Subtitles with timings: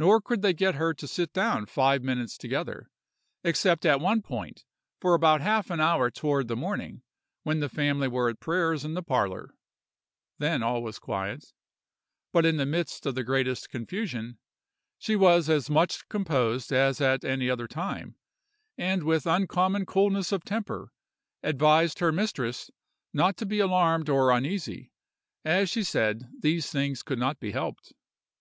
[0.00, 2.90] Nor could they get her to sit down five minutes together,
[3.44, 4.54] except at one time
[5.00, 7.02] for about half an hour toward the morning,
[7.44, 9.54] when the family were at prayers in the parlor;
[10.38, 11.52] then all was quiet:
[12.32, 14.38] but in the midst of the greatest confusion,
[14.98, 18.16] she was as much composed as at any other time,
[18.76, 20.92] and with uncommon coolness of temper
[21.44, 22.72] advised her mistress
[23.12, 24.90] not to be alarmed or uneasy,
[25.44, 27.92] as she said these things could not be helped.